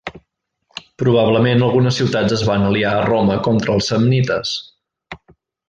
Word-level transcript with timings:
Probablement 1.01 1.61
algunes 1.67 1.99
ciutats 2.01 2.35
es 2.39 2.43
van 2.49 2.65
aliar 2.71 2.95
a 2.95 3.05
Roma 3.11 3.37
contra 3.49 3.77
els 3.77 3.91
samnites. 3.95 4.59